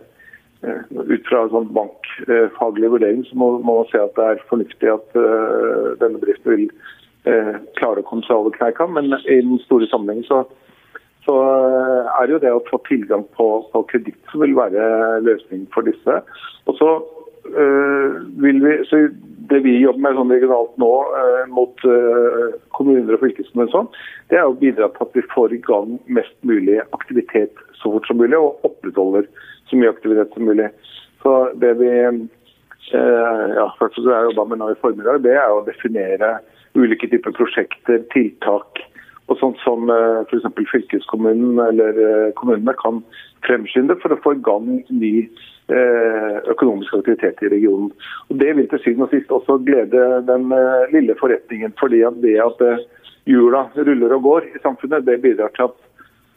ut 0.97 1.27
fra 1.29 1.45
en 1.45 1.53
sånn 1.53 1.73
bankfaglig 1.77 2.91
vurdering 2.91 3.25
så 3.29 3.37
må 3.39 3.51
man 3.63 3.85
se 3.91 4.01
at 4.01 4.15
det 4.17 4.25
er 4.25 4.47
fornuftig 4.49 4.89
at 4.91 5.19
denne 6.01 6.17
bedriften 6.19 6.55
vil 6.57 6.65
eh, 7.29 7.59
klare 7.79 8.03
å 8.03 8.07
komme 8.09 8.25
seg 8.27 8.39
over 8.39 8.55
kneika. 8.57 8.89
Men 8.91 9.13
i 9.19 9.37
den 9.37 9.61
store 9.67 9.89
sammenhengen 9.91 10.27
så, 10.29 10.41
så, 11.27 11.37
er 12.17 12.27
det 12.27 12.37
jo 12.37 12.43
det 12.47 12.55
å 12.57 12.65
få 12.71 12.81
tilgang 12.89 13.27
på, 13.37 13.51
på 13.73 13.85
kreditt 13.93 14.33
som 14.33 14.43
vil 14.43 14.57
være 14.59 15.21
løsningen 15.27 15.69
for 15.75 15.87
disse. 15.87 16.19
Og 16.67 16.81
så 16.81 16.91
vil 18.43 18.61
vi, 18.65 18.75
så 18.89 19.09
Det 19.51 19.61
vi 19.63 19.77
jobber 19.79 20.03
med 20.03 20.17
sånn 20.19 20.33
regionalt 20.35 20.73
nå 20.83 20.91
øh, 21.15 21.43
mot 21.55 21.85
øh, 21.87 22.57
kommuner 22.75 23.15
og 23.15 23.21
fylkeskommuner, 23.21 23.71
sånn, 23.71 23.87
det 24.33 24.41
er 24.41 24.49
å 24.49 24.57
bidra 24.59 24.89
til 24.91 25.05
at 25.05 25.15
vi 25.15 25.23
får 25.31 25.55
i 25.55 25.61
gang 25.63 25.93
mest 26.19 26.35
mulig 26.43 26.81
aktivitet 26.97 27.55
så 27.79 27.93
fort 27.93 28.09
som 28.11 28.19
mulig, 28.19 28.35
og 28.35 28.67
opprettholder 28.67 29.29
så 29.71 29.79
mye 29.79 29.93
aktivitet 29.95 30.35
som 30.35 30.49
mulig. 30.51 30.67
Så 31.23 31.37
Det 31.63 31.73
vi 31.79 31.93
ja, 32.91 33.69
først 33.79 33.97
så 33.99 34.11
jeg 34.11 34.33
jobba 34.33 34.45
med 34.51 34.61
nå 34.63 34.73
i 34.73 34.81
formiddag, 34.83 35.23
det 35.23 35.39
er 35.39 35.51
å 35.51 35.63
definere 35.67 36.37
ulike 36.75 37.09
typer 37.11 37.35
prosjekter, 37.39 38.03
tiltak 38.13 38.83
og 39.27 39.39
sånt 39.41 39.59
som 39.65 39.91
f.eks. 40.31 40.47
fylkeskommunen 40.71 41.59
eller 41.63 42.31
kommunene 42.39 42.75
kan 42.79 43.01
fremskynde 43.47 43.97
for 44.03 44.15
å 44.15 44.21
få 44.23 44.37
i 44.37 44.43
gang 44.47 44.69
ny 44.87 45.15
økonomisk 46.47 46.95
aktivitet 46.95 47.41
i 47.43 47.51
regionen. 47.51 47.89
Og 48.31 48.39
Det 48.39 48.53
vil 48.55 48.69
til 48.71 48.83
syvende 48.85 49.09
og 49.09 49.15
sist 49.17 49.33
også 49.35 49.57
glede 49.67 50.05
den 50.29 50.47
lille 50.95 51.17
forretningen. 51.19 51.75
fordi 51.81 52.05
at 52.07 52.21
det 52.23 52.37
at 52.39 52.63
hjula 53.27 53.67
ruller 53.75 54.15
og 54.15 54.23
går 54.23 54.47
i 54.55 54.63
samfunnet, 54.63 55.07
det 55.07 55.23
bidrar 55.23 55.51
til 55.57 55.69
at 55.69 55.77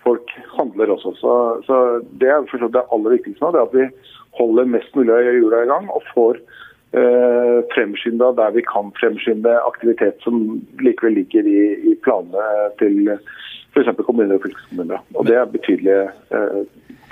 folk 0.04 0.32
handler 0.58 0.96
også. 0.96 1.14
Så, 1.22 1.34
så 1.68 1.76
Det 2.22 2.30
er 2.30 2.42
det 2.74 2.88
aller 2.94 3.18
viktigste 3.18 3.46
nå, 3.46 3.52
det 3.52 3.68
at 3.68 3.76
vi 3.76 3.86
holder 4.40 4.74
mest 4.74 4.96
mulig 4.96 5.14
av 5.14 5.30
hjula 5.36 5.64
i 5.64 5.70
gang 5.70 5.90
og 5.94 6.06
får 6.14 6.40
eh, 6.40 6.44
fremskynda 6.90 8.32
der 8.38 8.56
vi 8.56 8.64
kan 8.66 8.88
fremskynde 8.98 9.52
aktivitet 9.62 10.24
som 10.26 10.40
likevel 10.82 11.20
ligger 11.20 11.46
i, 11.46 11.60
i 11.92 11.94
planene 12.02 12.72
til 12.82 13.12
f.eks. 13.74 13.92
kommuner 14.06 14.40
og 14.40 14.48
fylkeskommuner. 14.48 15.04
Og 15.14 15.28
Det 15.28 15.36
er 15.38 15.52
betydelige 15.54 16.08
eh, 16.34 16.64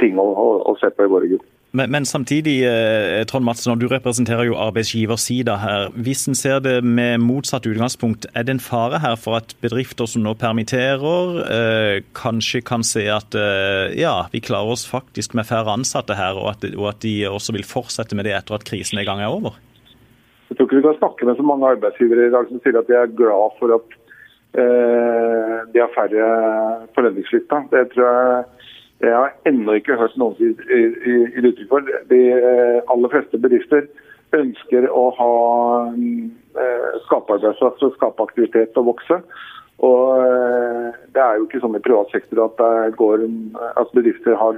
ting 0.02 0.18
å, 0.18 0.26
å, 0.26 0.48
å 0.72 0.76
se 0.82 0.90
på 0.94 1.06
i 1.06 1.14
våre 1.14 1.30
grupper. 1.34 1.54
Men, 1.78 1.92
men, 1.92 2.06
samtidig, 2.08 2.64
eh, 2.66 3.26
Trond 3.28 3.46
Madsen, 3.46 3.76
du 3.78 3.90
representerer 3.92 4.48
jo 4.48 4.56
arbeidsgiversida 4.58 5.58
her. 5.62 5.90
Hvis 5.94 6.24
en 6.30 6.38
ser 6.38 6.62
det 6.64 6.80
med 6.84 7.20
motsatt 7.22 7.68
utgangspunkt, 7.68 8.26
er 8.34 8.48
det 8.48 8.56
en 8.56 8.64
fare 8.64 9.02
her 9.04 9.18
for 9.20 9.38
at 9.38 9.52
bedrifter 9.62 10.08
som 10.10 10.24
nå 10.26 10.34
permitterer, 10.40 11.42
eh, 11.44 12.00
kanskje 12.18 12.64
kan 12.66 12.88
se 12.88 13.04
at 13.12 13.36
eh, 13.36 13.94
ja, 14.00 14.16
vi 14.32 14.42
klarer 14.42 14.74
oss 14.74 14.88
faktisk 14.88 15.36
med 15.38 15.46
færre 15.46 15.76
ansatte 15.76 16.16
her, 16.18 16.40
og 16.40 16.56
at, 16.56 16.66
og 16.74 16.88
at, 16.96 17.02
de 17.04 17.28
også 17.30 17.54
vil 17.54 17.68
fortsette 17.68 18.16
med 18.16 18.26
det 18.26 18.34
etter 18.40 18.58
at 18.58 18.66
krisen 18.66 18.98
en 18.98 19.06
gang 19.06 19.22
er 19.22 19.30
over? 19.30 19.60
Jeg 20.48 20.58
tror 20.58 20.68
ikke 20.68 20.80
vi 20.80 20.86
kan 20.88 21.00
snakke 21.00 21.28
med 21.28 21.38
så 21.38 21.46
mange 21.46 21.72
arbeidsgivere 21.76 22.28
i 22.28 22.34
dag 22.34 22.48
som 22.50 22.62
sier 22.64 22.78
at 22.80 22.88
de 22.88 22.96
er 22.96 23.16
glad 23.20 23.56
for 23.60 23.76
at 23.76 23.98
eh, 24.58 25.56
de 25.74 25.82
har 25.84 25.92
færre 25.96 26.28
på 26.96 27.04
lønningslista. 27.04 27.66
Det 27.74 27.90
tror 27.94 28.08
jeg 28.08 28.46
jeg 29.00 29.14
har 29.14 29.34
ennå 29.46 29.76
ikke 29.78 29.98
hørt 30.00 30.16
noen 30.18 30.38
gi 30.40 30.48
uttrykk 31.38 31.68
for. 31.70 31.90
De 32.10 32.22
eh, 32.34 32.80
aller 32.90 33.12
fleste 33.14 33.38
bedrifter 33.42 33.86
ønsker 34.34 34.88
å 34.90 35.04
ha 35.20 35.34
eh, 35.94 36.88
skape 37.06 37.38
arbeidsplasser, 37.38 37.94
skape 37.94 38.26
aktivitet 38.26 38.80
og 38.82 38.90
vokse. 38.94 39.20
Og 39.86 40.24
eh, 40.24 40.98
Det 41.14 41.22
er 41.22 41.38
jo 41.38 41.46
ikke 41.46 41.62
sånn 41.62 41.78
i 41.78 41.84
privat 41.86 42.10
sektor 42.16 42.48
at, 42.48 42.64
går, 42.98 43.28
at 43.78 43.94
bedrifter 43.94 44.38
har 44.40 44.58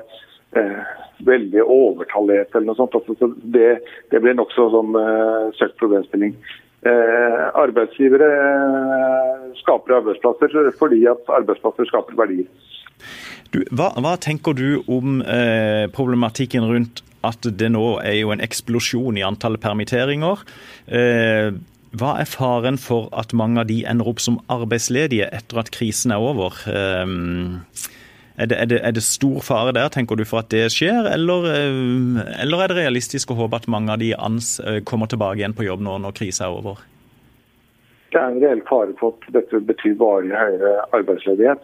eh, 0.57 0.81
veldig 1.25 1.65
overtallighet 1.65 2.55
eller 2.55 2.71
noe 2.71 2.79
sånt. 2.79 2.95
Altså, 2.95 3.33
det, 3.43 3.69
det 4.11 4.23
blir 4.23 4.37
nokså 4.37 4.69
sånn 4.73 4.95
eh, 4.99 5.51
søkt 5.59 5.77
problemstilling. 5.81 6.35
Eh, 6.79 7.41
arbeidsgivere 7.59 8.29
skaper 9.59 9.97
arbeidsplasser 9.97 10.69
fordi 10.79 11.03
at 11.11 11.31
arbeidsplasser 11.41 11.89
skaper 11.89 12.15
verdier. 12.19 12.47
Du, 13.51 13.63
hva, 13.73 13.89
hva, 13.97 14.13
tenker 14.21 14.55
du 14.55 14.79
om 14.87 15.19
eh, 15.25 15.89
problematikken 15.91 16.67
rundt 16.69 17.03
at 17.25 17.43
det 17.43 17.67
nå 17.73 17.97
er 17.99 18.21
jo 18.21 18.31
en 18.31 18.43
eksplosjon 18.45 19.19
i 19.19 19.25
antallet 19.27 19.59
permitteringer? 19.63 20.45
Eh, 20.87 21.51
hva 21.99 22.13
er 22.21 22.29
faren 22.29 22.77
for 22.79 23.09
at 23.17 23.33
mange 23.35 23.59
av 23.59 23.67
de 23.67 23.81
ender 23.89 24.07
opp 24.07 24.21
som 24.23 24.37
arbeidsledige 24.53 25.27
etter 25.35 25.59
at 25.59 25.73
krisen 25.75 26.13
er 26.15 26.23
over? 26.23 26.61
Eh, 26.69 27.97
er, 28.39 28.47
det, 28.47 28.55
er, 28.55 28.65
det, 28.71 28.79
er 28.87 28.93
det, 28.95 29.03
stor 29.03 29.41
fare 29.43 29.73
der, 29.75 29.89
tenker 29.91 30.15
du, 30.15 30.23
for 30.27 30.41
at 30.41 30.51
det 30.53 30.69
skjer, 30.71 31.09
eller, 31.11 31.47
eh, 31.51 32.21
eller 32.43 32.63
er 32.63 32.71
det 32.71 32.77
realistisk 32.79 33.33
å 33.33 33.39
håpe 33.41 33.59
at 33.59 33.67
mange 33.71 33.91
av 33.91 33.99
de 33.99 34.13
ans 34.15 34.53
eh, 34.63 34.79
kommer 34.87 35.11
tilbake 35.11 35.41
igjen 35.41 35.55
på 35.57 35.67
jobb 35.67 35.83
nå 35.83 35.97
når 36.05 36.15
krisa 36.19 36.47
er 36.47 36.55
over? 36.61 36.79
Det 38.13 38.17
er 38.17 38.31
en 38.31 38.39
reell 38.41 38.63
fare 38.69 38.95
for 38.99 39.17
at 39.17 39.35
dette 39.35 39.59
betyr 39.67 39.97
varig 39.99 40.31
høyere 40.33 40.79
arbeidsledighet. 40.95 41.61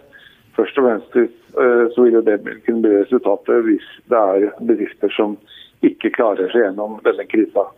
Først 0.57 0.77
og 0.79 0.87
fremst 0.87 1.15
eh, 1.19 1.85
så 1.95 2.05
vil 2.05 2.19
det 2.27 2.37
kunne 2.67 2.83
bli 2.83 2.93
resultatet 2.99 3.65
hvis 3.69 3.87
det 4.11 4.19
er 4.35 4.51
bedrifter 4.59 5.15
som 5.15 5.39
ikke 5.85 6.11
klarer 6.17 6.51
seg 6.51 6.67
gjennom 6.67 6.99
denne 7.07 7.25
krisa. 7.31 7.69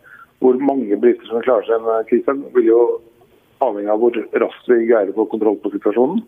Hvor 0.42 0.58
mange 0.58 0.90
bedrifter 0.96 1.30
som 1.30 1.46
klarer 1.46 1.66
seg 1.68 1.78
gjennom 1.78 2.10
krisa, 2.10 2.36
vil 2.58 2.68
jo 2.72 2.82
avhenge 3.64 3.92
av 3.92 4.00
hvor 4.02 4.16
raskt 4.42 4.70
vi 4.70 4.86
greier 4.88 5.12
å 5.12 5.18
få 5.18 5.28
kontroll 5.32 5.58
på 5.62 5.72
situasjonen. 5.74 6.22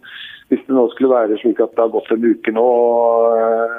Hvis 0.51 0.67
det 0.67 0.77
nå 0.77 0.89
skulle 0.95 1.15
være 1.15 1.39
slik 1.41 1.63
at 1.63 1.73
det 1.77 1.85
har 1.85 1.95
gått 1.95 2.11
en 2.15 2.27
uke 2.27 2.55
nå 2.55 2.67
og 2.67 3.39
eh, 3.39 3.79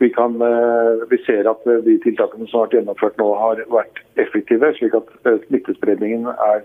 vi, 0.00 0.08
kan, 0.14 0.36
eh, 0.40 1.04
vi 1.10 1.20
ser 1.26 1.48
at 1.50 1.66
de 1.86 1.98
tiltakene 2.04 2.48
som 2.48 2.60
har 2.60 2.68
vært 2.68 2.78
gjennomført 2.78 3.20
nå 3.20 3.28
har 3.40 3.64
vært 3.72 4.00
effektive, 4.20 4.72
slik 4.78 4.96
at 4.96 5.12
smittespredningen 5.48 6.30
er 6.32 6.64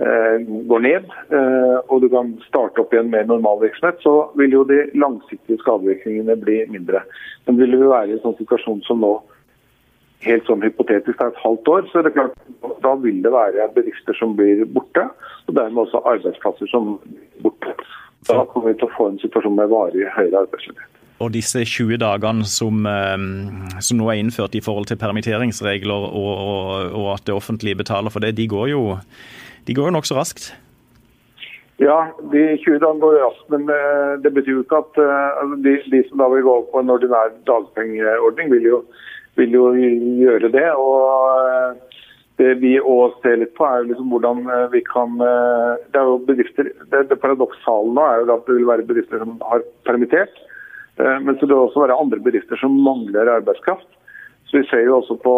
Eh, 0.00 0.38
går 0.70 0.80
ned, 0.80 1.10
eh, 1.28 1.78
og 1.92 2.00
du 2.00 2.06
kan 2.08 2.30
starte 2.46 2.80
opp 2.80 2.94
igjen 2.94 3.10
med 3.12 3.28
normal 3.28 3.58
virksomhet, 3.60 3.98
så 4.00 4.30
vil 4.40 4.54
jo 4.54 4.62
de 4.64 4.78
langsiktige 4.96 5.60
skadevirkningene 5.60 6.38
bli 6.40 6.62
mindre. 6.72 7.02
Men 7.44 7.58
vil 7.60 7.76
vi 7.76 7.90
være 7.90 8.08
i 8.08 8.14
en 8.14 8.22
sånn 8.22 8.38
situasjon 8.38 8.80
som 8.86 9.04
nå, 9.04 9.10
helt 10.26 10.46
sånn 10.48 10.64
hypotetisk, 10.64 11.16
er 11.20 11.32
et 11.32 11.42
halvt 11.44 11.72
år, 11.72 11.88
så 11.90 12.00
er 12.00 12.08
det 12.08 12.14
klart, 12.16 12.36
da 12.84 12.94
vil 13.00 13.22
det 13.24 13.32
være 13.32 13.70
bedrifter 13.76 14.16
som 14.18 14.36
blir 14.38 14.62
borte, 14.68 15.06
og 15.48 15.56
dermed 15.56 15.86
også 15.86 16.02
arbeidsplasser 16.12 16.70
som 16.72 16.94
blir 17.04 17.44
borte. 17.48 17.74
Da 18.28 18.44
kommer 18.52 18.72
vi 18.72 18.78
til 18.80 18.90
å 18.90 18.96
få 18.98 19.10
en 19.10 19.20
situasjon 19.22 19.56
med 19.56 19.70
varig 19.72 20.08
høyere 20.12 20.44
arbeidsledighet. 20.44 20.86
Og 21.20 21.32
disse 21.34 21.60
20 21.68 21.98
dagene 22.00 22.46
som, 22.48 22.86
eh, 22.88 23.16
som, 23.80 23.98
nå 24.00 24.08
er 24.08 24.20
innført 24.20 24.56
i 24.56 24.62
forhold 24.64 24.88
til 24.88 25.00
permitteringsregler 25.00 26.08
og, 26.08 26.32
og, 26.32 26.96
og 26.96 27.12
at 27.16 27.26
det 27.28 27.36
offentlige 27.36 27.80
betaler 27.80 28.12
for 28.12 28.24
det, 28.24 28.36
de 28.38 28.48
går 28.48 28.72
jo 28.72 28.82
de 29.68 29.76
går 29.76 29.90
jo 29.90 29.96
nokså 29.96 30.16
raskt? 30.16 30.52
Ja, 31.80 32.10
de 32.32 32.40
20 32.60 32.80
dagene 32.82 33.00
går 33.00 33.18
raskt, 33.24 33.46
men 33.52 33.68
eh, 33.72 34.16
det 34.24 34.32
betyr 34.36 34.58
jo 34.58 34.64
ikke 34.64 34.80
at 34.82 35.00
eh, 35.00 35.28
altså, 35.42 35.60
de, 35.64 35.76
de, 35.92 36.00
som 36.08 36.20
da 36.20 36.28
vil 36.32 36.44
gå 36.44 36.56
på 36.72 36.82
en 36.82 36.92
ordinær 36.92 37.32
dagpengeordning, 37.48 38.50
vil 38.52 38.66
jo, 38.68 38.80
vil 39.40 39.56
jo 39.56 39.64
gjøre 39.74 40.52
det. 40.52 40.68
og 40.76 41.48
eh, 41.50 42.04
det 42.40 42.54
vi 42.62 42.76
òg 42.80 43.18
ser 43.20 43.36
litt 43.36 43.52
på, 43.56 43.66
er 43.68 43.84
liksom 43.84 44.12
hvordan 44.14 44.46
vi 44.72 44.80
kan 44.86 45.18
Det 45.20 45.98
er 46.00 46.06
jo 46.08 46.14
bedrifter, 46.24 46.70
det, 46.88 47.02
det 47.10 47.18
paradoksale 47.20 47.92
nå 47.92 48.06
er 48.06 48.22
jo 48.22 48.32
at 48.32 48.46
det 48.46 48.56
vil 48.56 48.70
være 48.70 48.86
bedrifter 48.88 49.20
som 49.20 49.34
har 49.44 49.60
permittert. 49.84 50.32
Men 50.96 51.36
så 51.36 51.44
det 51.44 51.52
vil 51.52 51.66
også 51.66 51.82
være 51.84 51.98
andre 52.00 52.20
bedrifter 52.24 52.56
som 52.56 52.78
mangler 52.80 53.28
arbeidskraft. 53.28 53.84
Så 54.50 54.58
Vi 54.58 54.64
ser 54.70 54.86
jo 54.86 54.96
også 54.96 55.18
på 55.22 55.34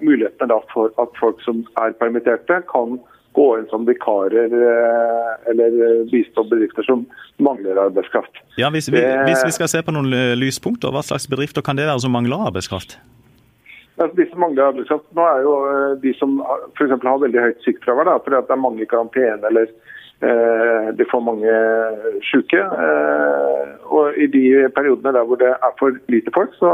mulighetene 0.00 0.48
da 0.50 0.58
for 0.72 0.90
at 0.98 1.12
folk 1.20 1.42
som 1.44 1.60
er 1.76 1.92
permitterte, 2.00 2.62
kan 2.72 2.96
gå 3.34 3.46
inn 3.58 3.66
som 3.70 3.86
vikarer 3.86 4.52
eh, 4.54 5.30
eller 5.50 6.04
bistå 6.10 6.44
bedrifter 6.50 6.86
som 6.86 7.04
mangler 7.42 7.78
arbeidskraft. 7.86 8.42
Ja, 8.58 8.70
hvis 8.74 8.88
vi, 8.90 9.02
hvis 9.02 9.42
vi, 9.46 9.54
skal 9.56 9.70
se 9.70 9.82
på 9.82 9.94
noen 9.94 10.14
lyspunkter, 10.38 10.94
hva 10.94 11.02
slags 11.02 11.26
bedrifter 11.30 11.64
kan 11.66 11.78
det 11.78 11.88
være 11.88 12.04
som 12.06 12.14
mangler 12.14 12.46
arbeidskraft? 12.50 12.96
Altså, 13.94 14.16
de 14.16 14.24
som 14.26 14.40
mangler 14.42 14.68
arbeidskraft 14.72 15.04
nå 15.14 15.24
er 15.30 15.42
jo 15.44 15.52
eh, 15.70 15.90
de 16.02 16.12
som 16.18 16.38
f.eks. 16.74 16.94
har 17.04 17.20
veldig 17.22 17.42
høyt 17.44 17.60
sykefravær 17.62 18.10
fordi 18.24 18.40
det 18.42 18.54
er 18.56 18.64
mange 18.64 18.82
i 18.82 18.88
karantene 18.90 19.50
eller 19.50 19.68
eh, 19.70 20.88
de 20.98 21.06
får 21.10 21.22
mange 21.22 21.54
syke. 22.26 22.58
Eh, 22.58 23.70
og 23.86 24.18
i 24.18 24.26
de 24.34 24.44
periodene 24.74 25.14
der 25.14 25.28
hvor 25.28 25.38
det 25.38 25.52
er 25.54 25.76
for 25.78 25.94
lite 26.10 26.34
folk, 26.34 26.56
så, 26.58 26.72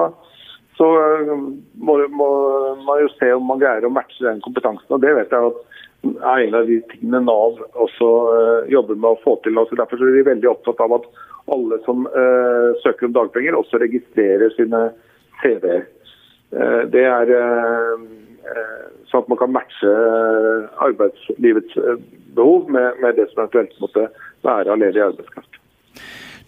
så 0.81 0.89
eh, 1.03 1.35
må, 1.77 1.99
må, 2.09 2.31
man 2.89 3.05
jo 3.05 3.13
se 3.19 3.29
om 3.37 3.45
man 3.53 3.61
greier 3.61 3.85
å 3.85 3.93
matche 3.93 4.25
den 4.25 4.41
kompetansen. 4.47 4.89
og 4.89 5.05
det 5.05 5.13
vet 5.21 5.37
jeg 5.37 5.53
at 5.53 5.61
er 6.09 6.47
en 6.47 6.57
av 6.57 6.65
de 6.73 6.81
tingene 6.89 7.21
Nav 7.27 7.59
også 7.77 8.07
uh, 8.33 8.69
jobber 8.73 8.97
med 8.97 9.11
å 9.11 9.19
få 9.21 9.35
til. 9.45 9.61
Også 9.61 9.77
derfor 9.77 10.01
er 10.01 10.15
de 10.17 10.23
veldig 10.31 10.49
opptatt 10.49 10.81
av 10.81 10.95
at 10.97 11.11
alle 11.53 11.77
som 11.85 12.07
søker 12.81 13.09
om 13.09 13.13
dagpenger, 13.17 13.57
også 13.59 13.81
registrerer 13.83 14.53
sine 14.55 14.87
CV-er. 15.43 15.83
Uh, 16.51 16.83
det 16.91 17.05
er 17.07 17.35
sånn 19.11 19.25
at 19.25 19.31
man 19.31 19.39
kan 19.39 19.53
matche 19.55 19.95
arbeidslivets 20.83 21.77
behov 22.35 22.71
med, 22.71 23.01
det 23.17 23.29
som 23.31 23.45
eventuelt 23.45 23.75
måtte 23.83 24.07
være 24.47 24.71
av 24.73 24.81
ledig 24.81 25.03
arbeidskraft. 25.05 25.59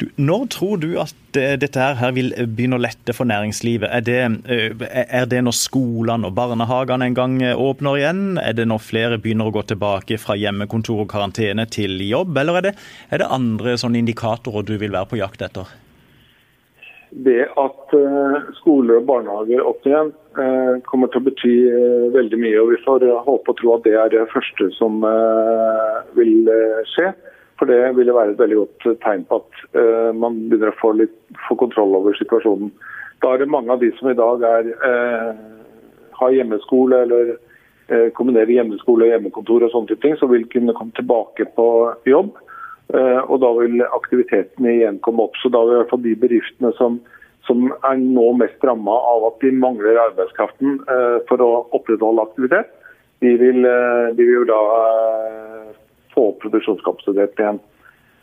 Du, 0.01 0.09
når 0.19 0.47
tror 0.51 0.79
du 0.83 0.89
at 0.99 1.37
dette 1.37 1.83
her 1.99 2.15
vil 2.17 2.33
begynne 2.57 2.79
å 2.79 2.83
lette 2.83 3.15
for 3.15 3.29
næringslivet? 3.29 3.87
Er 3.87 4.03
det, 4.03 4.21
eh, 4.51 5.05
er 5.05 5.29
det 5.31 5.43
når 5.45 5.55
skolene 5.55 6.27
og 6.27 6.35
barnehagene 6.35 7.07
en 7.07 7.19
gang 7.19 7.37
åpner 7.53 8.01
igjen? 8.01 8.25
Er 8.43 8.57
det 8.59 8.67
når 8.67 8.83
flere 8.83 9.21
begynner 9.23 9.51
å 9.51 9.55
gå 9.55 9.63
tilbake 9.69 10.19
fra 10.19 10.35
hjemmekontor 10.39 11.05
og 11.05 11.13
karantene 11.13 11.69
til 11.71 12.01
jobb? 12.09 12.35
Eller 12.37 12.59
er 12.59 12.69
det, 12.71 12.75
er 13.11 13.23
det 13.23 13.31
andre 13.31 13.77
indikatorer 13.77 14.67
du 14.67 14.77
vil 14.79 14.97
være 14.97 15.13
på 15.13 15.21
jakt 15.23 15.43
etter? 15.43 15.71
Det 17.13 17.43
at 17.61 17.93
uh, 17.93 18.37
skoler 18.57 19.03
og 19.03 19.09
barnehager 19.11 19.67
opp 19.69 19.85
igjen, 19.85 20.15
uh, 20.39 20.79
kommer 20.89 21.11
til 21.13 21.21
å 21.21 21.27
bety 21.27 21.53
uh, 21.69 22.07
veldig 22.15 22.39
mye. 22.41 22.63
og 22.63 22.71
Vi 22.73 22.79
får 22.87 23.05
håpe 23.27 23.53
og 23.53 23.59
tro 23.59 23.75
at 23.75 23.85
det 23.85 23.93
er 24.01 24.15
det 24.15 24.31
første 24.33 24.71
som 24.79 25.05
vil 26.17 26.49
skje. 26.95 27.11
For 27.61 27.69
det 27.69 27.93
ville 27.95 28.15
være 28.17 28.33
et 28.33 28.41
veldig 28.41 28.59
godt 28.59 29.03
tegn 29.05 29.27
på 29.29 29.39
at 29.39 30.15
man 30.19 30.39
begynner 30.49 30.73
å 30.73 30.79
få, 30.81 30.89
litt, 30.99 31.13
få, 31.47 31.55
kontroll 31.61 31.95
over 31.95 32.17
situasjonen. 32.19 32.73
Da 33.23 33.35
er 33.35 33.43
det 33.43 33.53
mange 33.53 33.71
av 33.71 33.79
de 33.79 33.93
som 34.01 34.09
i 34.11 34.17
dag 34.19 34.43
er, 34.49 34.73
har 36.19 36.35
hjemmeskole 36.35 37.05
eller 37.05 37.37
kombinerer 38.17 38.51
hjemmeskole 38.57 39.07
og 39.07 39.13
hjemmekontor 39.13 39.69
og 39.69 39.71
sånne 39.77 39.99
ting, 40.03 40.17
som 40.19 40.33
vil 40.33 40.49
kunne 40.51 40.75
komme 40.75 40.97
tilbake 40.99 41.47
på 41.55 41.69
jobb. 42.11 42.35
Og 42.93 43.39
da 43.41 43.49
vil 43.57 43.81
aktiviteten 43.87 44.67
igjen 44.69 44.99
komme 45.01 45.25
opp. 45.25 45.39
Så 45.41 45.49
da 45.49 45.63
vil 45.65 45.79
i 45.79 45.81
hvert 45.81 45.93
fall 45.95 46.03
de 46.05 46.13
bedriftene 46.21 46.73
som, 46.77 46.99
som 47.49 47.71
er 47.73 47.97
nå 48.01 48.27
mest 48.37 48.65
ramma 48.69 48.97
av 49.15 49.25
at 49.31 49.39
de 49.41 49.53
mangler 49.57 50.01
arbeidskraften 50.03 50.83
for 51.31 51.41
å 51.41 51.51
opprettholde 51.79 52.27
aktivitet, 52.27 52.69
de 53.25 53.33
vil, 53.41 53.65
de 54.19 54.27
vil 54.29 54.45
da 54.51 54.61
få 56.13 56.29
opp 56.35 56.43
produksjonskapasitet 56.45 57.41
igjen. 57.41 57.63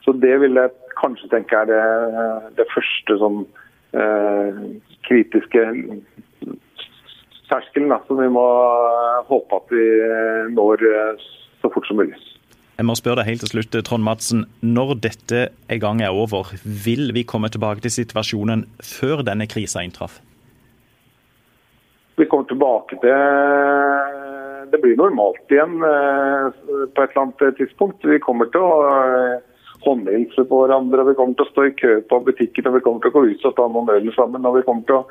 Så 0.06 0.14
det 0.22 0.36
vil 0.42 0.58
jeg 0.60 0.74
kanskje 1.02 1.32
tenke 1.32 1.58
er 1.58 1.70
det, 1.70 1.82
det 2.60 2.68
første 2.74 3.18
sånn 3.22 3.44
eh, 3.98 4.64
kritiske 5.08 5.66
terskelen 7.50 7.96
som 8.08 8.20
vi 8.22 8.30
må 8.32 8.46
håpe 9.30 9.60
at 9.60 9.74
vi 9.74 9.86
når 10.56 10.86
så 11.62 11.72
fort 11.74 11.88
som 11.90 12.00
mulig. 12.00 12.18
Jeg 12.80 12.88
må 12.88 12.94
spørre 12.96 13.20
deg 13.20 13.28
helt 13.28 13.42
til 13.44 13.50
slutt, 13.52 13.76
Trond 13.84 14.06
Madsen. 14.08 14.46
Når 14.64 14.94
dette 15.04 15.40
en 15.68 15.80
gang 15.84 16.00
er 16.00 16.16
over, 16.16 16.54
vil 16.64 17.10
vi 17.12 17.26
komme 17.28 17.50
tilbake 17.52 17.84
til 17.84 17.92
situasjonen 17.92 18.62
før 18.80 19.20
denne 19.28 19.50
krisa 19.52 19.84
inntraff? 19.84 20.22
Vi 22.16 22.28
kommer 22.32 22.48
tilbake 22.48 22.96
til 23.02 24.16
Det 24.72 24.80
blir 24.80 24.96
normalt 24.96 25.52
igjen 25.52 25.76
eh, 25.84 26.48
på 26.96 27.04
et 27.04 27.12
eller 27.12 27.24
annet 27.26 27.58
tidspunkt. 27.58 28.06
Vi 28.06 28.22
kommer 28.24 28.48
til 28.54 28.64
å 28.64 28.72
håndhilse 29.84 30.46
på 30.48 30.60
hverandre, 30.62 31.08
vi 31.10 31.18
kommer 31.18 31.36
til 31.36 31.48
å 31.48 31.52
stå 31.52 31.66
i 31.68 31.76
kø 31.76 31.96
på 32.08 32.20
butikken, 32.28 32.70
og 32.70 32.78
vi 32.78 32.84
kommer 32.86 33.04
til 33.04 33.12
å 33.12 33.16
gå 33.18 33.26
ut 33.34 33.48
og 33.50 33.58
ta 33.58 33.66
noen 33.68 33.92
øl 33.96 34.12
sammen. 34.16 34.46
og 34.46 34.56
vi 34.56 34.64
kommer 34.68 34.88
til 34.88 35.02
å 35.02 35.04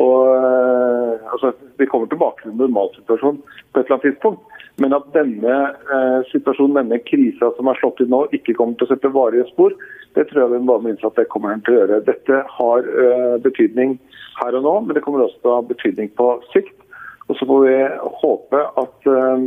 og, 0.00 0.20
eh, 0.32 1.32
altså, 1.32 1.52
Vi 1.76 1.86
kommer 1.86 2.06
tilbake 2.06 2.42
til 2.42 2.50
en 2.52 2.62
normalsituasjon 2.64 3.42
på 3.42 3.80
et 3.80 3.84
eller 3.84 3.96
annet 3.98 4.08
tidspunkt. 4.08 4.49
Men 4.80 4.96
at 4.96 5.08
denne 5.12 5.56
eh, 5.92 6.20
situasjonen, 6.30 6.78
denne 6.78 7.00
krisa 7.04 7.50
som 7.56 7.68
er 7.68 7.78
slått 7.80 8.00
inn 8.00 8.12
nå, 8.12 8.22
ikke 8.36 8.56
kommer 8.56 8.78
til 8.80 8.88
å 8.88 8.94
sette 8.94 9.12
varige 9.12 9.44
spor, 9.50 9.74
det 10.16 10.26
tror 10.30 10.42
jeg 10.42 10.52
vi 10.54 10.60
bare 10.70 10.82
må 10.82 10.92
innse 10.92 11.06
at 11.06 11.18
det 11.20 11.28
kommer 11.32 11.60
til 11.66 11.76
å 11.76 11.82
gjøre. 11.82 11.98
Dette 12.06 12.38
har 12.56 12.88
eh, 13.04 13.34
betydning 13.44 13.98
her 14.40 14.56
og 14.56 14.64
nå, 14.64 14.74
men 14.86 14.96
det 14.96 15.04
kommer 15.04 15.26
også 15.26 15.42
til 15.42 15.52
å 15.52 15.58
ha 15.58 15.66
betydning 15.68 16.08
på 16.16 16.30
sikt. 16.54 16.72
Og 17.28 17.36
så 17.38 17.46
får 17.46 17.60
vi 17.66 17.76
håpe 18.22 18.64
at 18.82 19.12
eh, 19.12 19.44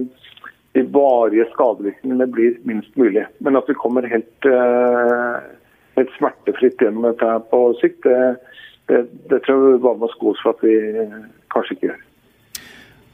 de 0.78 0.86
varige 0.94 1.50
skadevirkningene 1.56 2.30
blir 2.38 2.56
minst 2.70 2.94
mulig. 3.00 3.26
Men 3.42 3.58
at 3.58 3.68
vi 3.70 3.80
kommer 3.82 4.06
helt, 4.14 4.50
eh, 4.50 5.36
helt 5.98 6.18
smertefritt 6.20 6.82
gjennom 6.82 7.10
dette 7.10 7.34
her 7.34 7.44
på 7.50 7.66
sikt, 7.82 8.06
det, 8.06 8.22
det, 8.92 9.06
det 9.34 9.44
tror 9.44 9.66
jeg 9.66 9.78
vi 9.80 9.86
bare 9.90 10.06
må 10.06 10.14
sko 10.14 10.36
oss 10.36 10.46
for 10.46 10.54
at 10.54 10.66
vi 10.66 10.78
kanskje 11.54 11.80
ikke 11.80 11.90
gjør. 11.90 12.02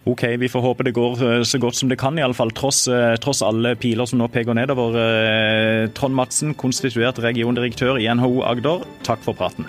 Ok, 0.07 0.23
Vi 0.39 0.49
får 0.49 0.61
håpe 0.63 0.83
det 0.87 0.95
går 0.95 1.23
eh, 1.25 1.41
så 1.43 1.59
godt 1.59 1.75
som 1.75 1.89
det 1.89 1.99
kan, 1.99 2.17
i 2.17 2.23
alle 2.23 2.37
fall, 2.37 2.51
tross, 2.55 2.87
eh, 2.87 3.15
tross 3.21 3.43
alle 3.45 3.75
piler 3.75 4.07
som 4.07 4.21
nå 4.21 4.29
peker 4.31 4.55
nedover. 4.55 4.95
Trond 5.97 6.15
Madsen, 6.15 6.55
konstituert 6.55 7.19
regiondirektør 7.23 7.99
i 7.99 8.07
NHO 8.07 8.43
Agder, 8.47 8.87
takk 9.03 9.23
for 9.25 9.37
praten. 9.37 9.67